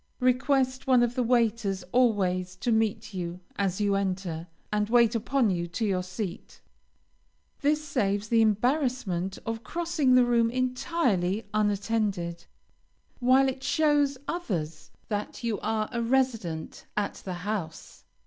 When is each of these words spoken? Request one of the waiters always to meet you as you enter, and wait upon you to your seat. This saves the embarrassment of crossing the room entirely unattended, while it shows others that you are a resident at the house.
Request 0.19 0.87
one 0.87 1.03
of 1.03 1.13
the 1.13 1.21
waiters 1.21 1.83
always 1.91 2.55
to 2.55 2.71
meet 2.71 3.13
you 3.13 3.39
as 3.55 3.79
you 3.79 3.93
enter, 3.93 4.47
and 4.73 4.89
wait 4.89 5.13
upon 5.13 5.51
you 5.51 5.67
to 5.67 5.85
your 5.85 6.01
seat. 6.01 6.59
This 7.59 7.85
saves 7.85 8.27
the 8.27 8.41
embarrassment 8.41 9.37
of 9.45 9.63
crossing 9.63 10.15
the 10.15 10.25
room 10.25 10.49
entirely 10.49 11.47
unattended, 11.53 12.45
while 13.19 13.47
it 13.47 13.61
shows 13.61 14.17
others 14.27 14.89
that 15.09 15.43
you 15.43 15.59
are 15.59 15.87
a 15.91 16.01
resident 16.01 16.87
at 16.97 17.21
the 17.23 17.33
house. 17.45 18.03